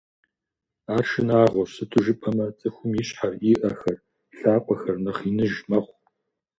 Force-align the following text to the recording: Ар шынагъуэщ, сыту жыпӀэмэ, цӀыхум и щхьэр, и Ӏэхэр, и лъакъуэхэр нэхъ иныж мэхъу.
Ар 0.93 1.03
шынагъуэщ, 1.09 1.69
сыту 1.75 1.99
жыпӀэмэ, 2.05 2.45
цӀыхум 2.59 2.91
и 3.01 3.03
щхьэр, 3.07 3.33
и 3.49 3.51
Ӏэхэр, 3.59 3.97
и 4.03 4.33
лъакъуэхэр 4.39 4.97
нэхъ 5.03 5.21
иныж 5.29 5.55
мэхъу. 5.69 5.95